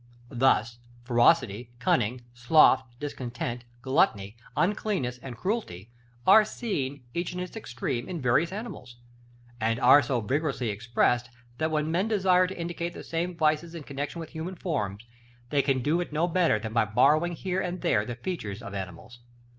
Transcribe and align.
Thus, 0.33 0.79
ferocity, 1.03 1.69
cunning, 1.77 2.21
sloth, 2.33 2.83
discontent, 2.99 3.65
gluttony, 3.83 4.35
uncleanness, 4.57 5.19
and 5.19 5.37
cruelty 5.37 5.91
are 6.25 6.43
seen, 6.43 7.03
each 7.13 7.33
in 7.35 7.39
its 7.39 7.55
extreme, 7.55 8.09
in 8.09 8.19
various 8.19 8.51
animals; 8.51 8.95
and 9.59 9.79
are 9.79 10.01
so 10.01 10.19
vigorously 10.19 10.69
expressed, 10.69 11.29
that 11.59 11.69
when 11.69 11.91
men 11.91 12.07
desire 12.07 12.47
to 12.47 12.59
indicate 12.59 12.95
the 12.95 13.03
same 13.03 13.37
vices 13.37 13.75
in 13.75 13.83
connexion 13.83 14.19
with 14.19 14.29
human 14.31 14.55
forms, 14.55 15.05
they 15.51 15.61
can 15.61 15.83
do 15.83 16.01
it 16.01 16.11
no 16.11 16.27
better 16.27 16.57
than 16.57 16.73
by 16.73 16.85
borrowing 16.85 17.33
here 17.33 17.61
and 17.61 17.81
there 17.81 18.03
the 18.03 18.15
features 18.15 18.63
of 18.63 18.73
animals. 18.73 19.19